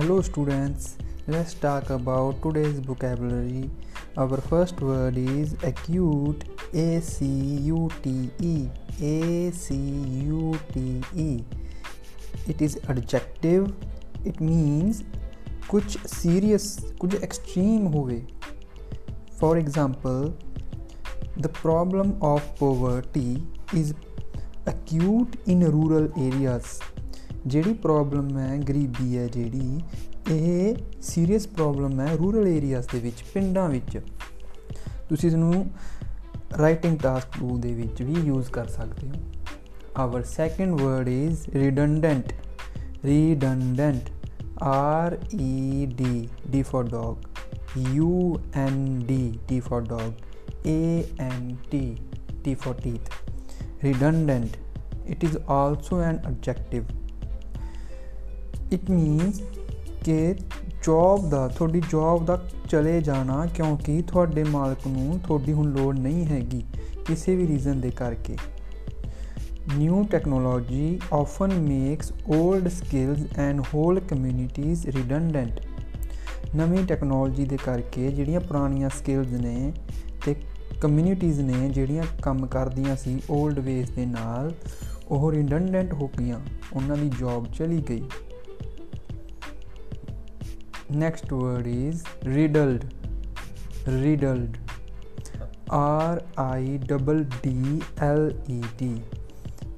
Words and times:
Hello 0.00 0.22
students, 0.22 0.96
let's 1.28 1.52
talk 1.52 1.90
about 1.90 2.40
today's 2.42 2.78
vocabulary. 2.78 3.68
Our 4.16 4.38
first 4.38 4.80
word 4.80 5.18
is 5.18 5.52
acute, 5.62 6.44
A 6.72 7.00
C 7.02 7.26
U 7.26 7.90
T 8.02 8.30
E, 8.40 8.70
A 9.02 9.50
C 9.50 9.74
U 9.74 10.58
T 10.72 11.02
E. 11.14 11.44
It 12.48 12.62
is 12.62 12.80
adjective. 12.88 13.74
It 14.24 14.40
means 14.40 15.04
kuch 15.68 15.98
serious, 16.08 16.80
kuch 16.98 17.22
extreme 17.22 17.92
hove. 17.92 18.22
For 19.38 19.58
example, 19.58 20.34
the 21.36 21.50
problem 21.50 22.16
of 22.22 22.40
poverty 22.56 23.42
is 23.74 23.92
acute 24.64 25.36
in 25.44 25.60
rural 25.70 26.08
areas. 26.16 26.80
ਜਿਹੜੀ 27.46 27.72
problem 27.72 28.38
ਹੈ 28.38 28.56
ਗਰੀਬੀ 28.58 29.16
ਹੈ 29.18 29.26
ਜਿਹੜੀ 29.26 29.80
ਇਹ 30.30 30.74
serious 31.02 31.46
problem 31.46 32.00
ਹੈ 32.00 32.16
rural 32.16 32.48
areas 32.48 32.86
ਦੇ 32.92 32.98
ਵਿੱਚ 32.98 33.24
ਪਿੰਡਾਂ 33.34 33.68
ਵਿੱਚ 33.68 33.98
ਤੁਸੀਂ 35.08 35.28
ਇਸ 35.28 35.34
ਨੂੰ 35.34 35.66
ਰਾਈਟਿੰਗ 36.58 36.98
ਟਾਸਕ 36.98 37.42
ਨੂੰ 37.42 37.60
ਦੇ 37.60 37.74
ਵਿੱਚ 37.74 38.02
ਵੀ 38.02 38.14
ਯੂਜ਼ 38.14 38.50
ਕਰ 38.50 38.66
ਸਕਦੇ 38.66 39.08
ਹੋ 39.08 39.22
our 39.96 40.22
second 40.22 40.80
word 40.80 41.08
is 41.08 41.48
redundant 41.48 42.32
redundant 43.04 44.10
R 44.62 45.18
E 45.34 45.86
D 45.86 46.28
D 46.50 46.62
for 46.62 46.86
dog 46.88 47.16
U 47.94 48.40
N 48.54 49.02
D 49.06 49.38
D 49.48 49.60
for 49.60 49.80
dog 49.80 50.12
A 50.66 51.04
N 51.20 51.56
T 51.70 51.96
T 52.44 52.54
for 52.54 52.74
teeth 52.86 53.12
redundant 53.84 54.56
it 55.06 55.24
is 55.24 55.36
also 55.48 56.00
an 56.00 56.18
adjective 56.26 56.99
it 58.72 58.90
means 58.90 59.40
ਕਿ 60.04 60.34
job 60.84 61.30
ਦਾ 61.30 61.48
ਤੁਹਾਡੀ 61.48 61.82
job 61.90 62.24
ਦਾ 62.26 62.38
ਚਲੇ 62.68 63.00
ਜਾਣਾ 63.00 63.46
ਕਿਉਂਕਿ 63.46 64.02
ਤੁਹਾਡੇ 64.02 64.44
ਮਾਲਕ 64.44 64.86
ਨੂੰ 64.86 65.18
ਤੁਹਾਡੀ 65.26 65.52
ਹੁਣ 65.52 65.72
ਲੋੜ 65.72 65.98
ਨਹੀਂ 65.98 66.24
ਹੈਗੀ 66.26 66.62
ਕਿਸੇ 67.06 67.36
ਵੀ 67.36 67.46
ਰੀਜ਼ਨ 67.46 67.80
ਦੇ 67.80 67.90
ਕਰਕੇ 67.90 68.36
new 69.78 70.04
technology 70.04 71.00
often 71.12 71.54
makes 71.58 72.12
old 72.12 72.68
skills 72.68 73.26
and 73.38 73.60
whole 73.74 74.00
communities 74.00 74.86
redundant 74.86 75.60
ਨਵੀਂ 76.56 76.84
ਟੈਕਨੋਲੋਜੀ 76.86 77.44
ਦੇ 77.44 77.56
ਕਰਕੇ 77.56 78.08
ਜਿਹੜੀਆਂ 78.08 78.40
ਪੁਰਾਣੀਆਂ 78.40 78.88
ਸਕਿਲਸ 78.88 79.28
ਨੇ 79.28 79.72
ਤੇ 80.24 80.36
ਕਮਿਊਨਿਟੀਜ਼ 80.80 81.40
ਨੇ 81.40 81.68
ਜਿਹੜੀਆਂ 81.68 82.04
ਕੰਮ 82.22 82.46
ਕਰਦੀਆਂ 82.46 82.96
ਸੀ 82.96 83.20
올ਡ 83.30 83.58
ਵੇਸ 83.58 83.90
ਦੇ 83.90 84.06
ਨਾਲ 84.06 84.52
ਉਹ 85.08 85.32
ਰਿਡੰਡੈਂਟ 85.32 85.92
ਹੋ 85.92 86.10
ਗਈਆਂ 86.18 86.40
ਉਹਨਾਂ 86.72 86.96
ਦੀ 86.96 87.10
ਜੌਬ 87.18 87.46
ਚਲੀ 87.52 87.82
ਗਈ 87.88 88.02
next 90.90 91.30
word 91.30 91.66
is 91.66 92.02
riddled 92.24 92.84
riddled 93.86 94.58
r 95.68 96.20
i 96.36 96.80
double 96.86 97.24
d 97.42 97.52
l 98.00 98.30
e 98.48 98.60
d 98.78 98.88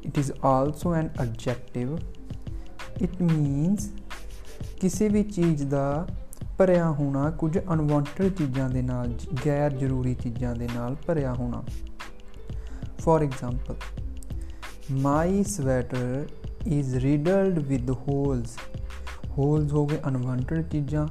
it 0.03 0.17
is 0.17 0.31
also 0.43 0.93
an 0.93 1.11
adjective 1.19 1.93
it 3.01 3.21
means 3.21 3.91
ਕਿਸੇ 4.81 5.09
ਵੀ 5.09 5.23
ਚੀਜ਼ 5.23 5.65
ਦਾ 5.65 6.07
ਭਰਿਆ 6.59 6.91
ਹੋਣਾ 6.91 7.31
ਕੁਝ 7.31 7.59
ਅਨਵਾਂਟਡ 7.59 8.29
ਚੀਜ਼ਾਂ 8.29 8.69
ਦੇ 8.71 8.83
ਨਾਲ 8.83 9.15
ਗੈਰ 9.47 9.73
ਜ਼ਰੂਰੀ 9.73 10.15
ਚੀਜ਼ਾਂ 10.15 10.55
ਦੇ 10.57 10.69
ਨਾਲ 10.75 10.97
ਭਰਿਆ 11.07 11.35
ਹੋਣਾ 11.35 11.63
for 13.01 13.23
example 13.23 13.75
my 14.93 15.45
sweater 15.45 16.27
is 16.67 16.97
riddled 16.97 17.59
with 17.59 17.91
holes 17.91 18.57
holes 19.39 19.73
ਹੋ 19.73 19.85
ਗਏ 19.87 19.99
ਅਨਵਾਂਟਡ 20.09 20.69
ਚੀਜ਼ਾਂ 20.69 21.07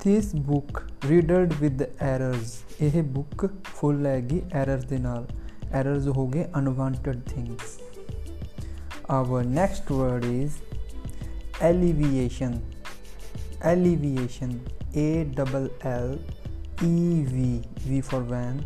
this 0.00 0.34
book 0.36 0.82
riddled 1.08 1.52
with 1.60 1.82
errors 1.82 2.58
ਇਹ 2.80 3.02
ਬੁੱਕ 3.02 3.46
ਫੁੱਲ 3.64 4.06
ਹੈਗੀ 4.06 4.42
ਐਰਰਸ 4.52 4.84
ਦੇ 4.84 4.98
ਨਾਲ 4.98 5.26
ਐਰਰਸ 5.72 6.08
ਹੋ 6.08 6.26
ਗਏ 6.28 6.44
unwanted 6.58 7.20
things 7.28 7.78
our 9.10 9.44
next 9.44 9.92
word 9.92 10.24
is 10.24 10.52
alleviation 11.62 12.60
alleviation 13.64 14.58
A 14.92 15.24
double 15.24 15.70
L 15.82 16.18
E 16.82 17.22
V 17.22 17.62
V 17.78 18.00
for 18.00 18.22
van 18.22 18.64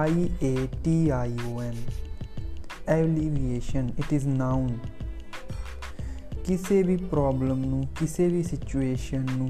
I 0.00 0.30
A 0.42 0.68
T 0.82 1.10
I 1.10 1.32
O 1.46 1.60
N 1.60 1.76
alleviation 2.86 3.94
it 3.96 4.12
is 4.12 4.26
noun 4.26 4.78
ਕਿਸੇ 6.46 6.82
ਵੀ 6.82 6.96
problem 6.96 7.64
ਨੂੰ 7.64 7.86
ਕਿਸੇ 7.98 8.28
ਵੀ 8.28 8.42
situation 8.42 9.26
ਨੂੰ 9.38 9.49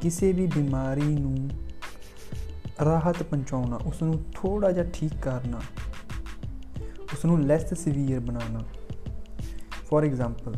ਕਿਸੇ 0.00 0.32
ਵੀ 0.32 0.46
ਬਿਮਾਰੀ 0.46 1.02
ਨੂੰ 1.02 1.48
ਰਾਹਤ 2.84 3.22
ਪਹੁੰਚਾਉਣਾ 3.22 3.76
ਉਸ 3.86 4.02
ਨੂੰ 4.02 4.18
ਥੋੜਾ 4.34 4.72
ਜਿਹਾ 4.72 4.84
ਠੀਕ 4.92 5.12
ਕਰਨਾ 5.22 5.60
ਉਸ 7.12 7.24
ਨੂੰ 7.24 7.40
ਲੈਸ 7.46 7.74
ਸਿਵੀਅਰ 7.74 8.20
ਬਣਾਉਣਾ 8.20 8.64
for 9.86 10.04
example 10.04 10.56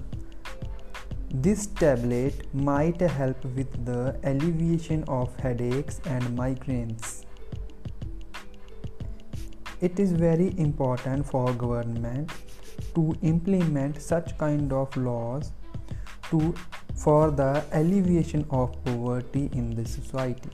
This 1.45 1.61
tablet 1.81 2.39
might 2.69 3.03
help 3.17 3.45
with 3.57 3.75
the 3.85 3.99
alleviation 4.25 5.05
of 5.09 5.37
headaches 5.37 6.01
and 6.05 6.25
migraines. 6.39 7.13
It 9.81 10.01
is 10.01 10.15
very 10.15 10.49
important 10.59 11.29
for 11.29 11.45
government 11.55 12.33
to 12.97 13.05
implement 13.23 14.03
such 14.03 14.37
kind 14.39 14.73
of 14.73 14.97
laws 14.99 15.53
to 16.31 16.55
for 16.95 17.31
the 17.31 17.65
alleviation 17.73 18.45
of 18.51 18.73
poverty 18.85 19.49
in 19.53 19.75
the 19.75 19.85
society. 19.87 20.51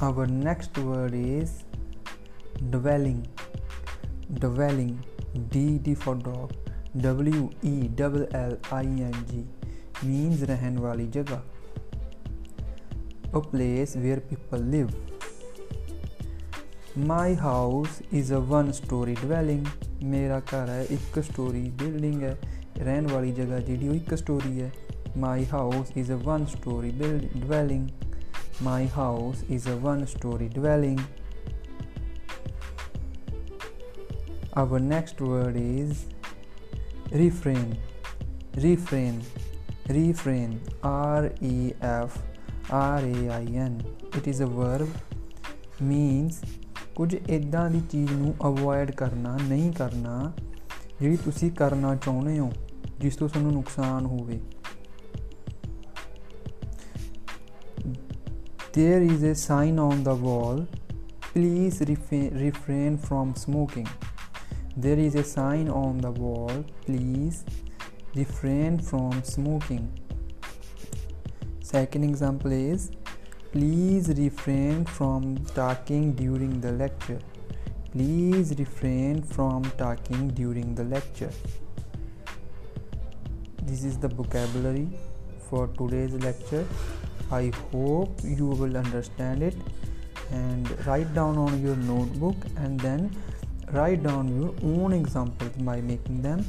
Our 0.00 0.26
next 0.26 0.76
word 0.78 1.14
is 1.14 1.64
dwelling. 2.70 3.26
Dwelling. 4.34 4.98
D 5.50 5.78
D 5.78 5.94
for 5.94 6.14
dog. 6.14 6.52
W 6.96 7.50
E 7.62 7.90
L 7.98 8.26
L 8.32 8.58
I 8.70 8.84
N 8.84 9.24
G 9.30 9.46
means 10.02 10.42
रहन 10.50 10.78
wali 10.80 11.06
जगह. 11.06 11.42
A 13.34 13.40
place 13.40 13.96
where 13.96 14.20
people 14.20 14.58
live. 14.58 14.94
My 16.94 17.32
house 17.34 18.02
is 18.10 18.30
a 18.32 18.40
one-story 18.40 19.14
dwelling. 19.14 19.66
ਮੇਰਾ 20.04 20.40
ਘਰ 20.40 20.68
ਹੈ 20.68 20.82
ਇੱਕ 20.90 21.20
story 21.22 21.70
building 21.70 22.22
ਹੈ 22.22 22.36
ਰਹਿਣ 22.78 23.06
ਵਾਲੀ 23.12 23.32
ਜਗ੍ਹਾ 23.32 23.58
ਜਿਹੜੀ 23.60 23.88
ਉਹ 23.88 23.94
ਇੱਕ 23.94 24.14
ਸਟੋਰੀ 24.14 24.60
ਹੈ 24.62 24.70
my 25.16 25.46
house 25.52 25.96
is 25.96 26.12
a 26.12 26.14
one 26.14 26.46
story 26.46 26.90
building 26.90 27.42
dwelling 27.42 27.88
my 28.62 28.88
house 28.96 29.44
is 29.50 29.68
a 29.68 29.70
one 29.70 30.04
story 30.04 30.48
dwelling 30.48 30.98
our 34.56 34.80
next 34.80 35.22
word 35.22 35.56
is 35.56 35.94
refrain 37.12 37.74
refrain 38.56 39.20
refrain 39.88 40.58
R 40.84 41.30
E 41.42 41.72
F 41.82 42.18
R 42.72 43.02
A 43.02 43.28
I 43.28 43.56
N 43.56 43.80
it 44.16 44.28
is 44.28 44.42
a 44.42 44.46
verb 44.46 44.88
means 45.82 46.42
ਕੁਝ 46.96 47.14
ਇਦਾਂ 47.14 47.68
ਦੀ 47.70 47.80
ਚੀਜ਼ 47.90 48.12
ਨੂੰ 48.12 48.34
avoid 48.46 48.90
ਕਰਨਾ 48.90 49.36
ਨਹੀਂ 49.48 49.72
ਕਰਨਾ 49.72 50.32
ਜਿਹੜੀ 51.00 51.16
ਤੁਸੀਂ 51.16 51.50
ਕਰਨਾ 51.52 51.94
ਚਾਹੁੰਦੇ 51.94 52.38
ਹੋ 52.38 52.50
ਜਿਸ 53.00 53.16
ਤੋਂ 53.16 53.28
ਤੁਹਾਨੂੰ 53.28 53.52
ਨੁਕਸਾਨ 53.52 54.06
ਹੋਵੇ 54.06 54.40
There 58.74 59.02
is 59.02 59.22
a 59.22 59.34
sign 59.34 59.78
on 59.78 59.98
the 60.02 60.12
wall. 60.18 60.60
Please 61.24 61.80
refrain 62.34 62.94
from 62.98 63.34
smoking. 63.36 63.88
There 64.76 64.98
is 64.98 65.14
a 65.14 65.24
sign 65.24 65.68
on 65.70 65.98
the 65.98 66.12
wall. 66.12 66.64
Please 66.86 67.44
refrain 68.14 68.78
from 68.80 69.20
smoking. 69.24 69.84
Second 71.62 72.04
example 72.04 72.52
is 72.52 72.90
Please 73.52 74.08
refrain 74.08 74.86
from 74.86 75.36
talking 75.54 76.12
during 76.12 76.58
the 76.62 76.72
lecture. 76.72 77.18
Please 77.92 78.54
refrain 78.58 79.22
from 79.22 79.64
talking 79.76 80.28
during 80.28 80.74
the 80.74 80.84
lecture. 80.84 81.30
This 83.62 83.84
is 83.84 83.98
the 83.98 84.08
vocabulary 84.08 84.88
for 85.50 85.66
today's 85.66 86.14
lecture. 86.14 86.66
I 87.30 87.52
hope 87.70 88.20
you 88.24 88.46
will 88.46 88.74
understand 88.74 89.42
it 89.42 89.56
and 90.30 90.86
write 90.86 91.12
down 91.12 91.36
on 91.36 91.62
your 91.62 91.76
notebook 91.76 92.36
and 92.56 92.80
then 92.80 93.14
write 93.72 94.02
down 94.02 94.28
your 94.40 94.54
own 94.62 94.94
examples 94.94 95.52
by 95.58 95.80
making 95.80 96.22
them 96.22 96.44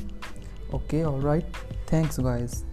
okay 0.73 1.03
all 1.03 1.19
right 1.19 1.45
thanks 1.87 2.17
guys 2.17 2.63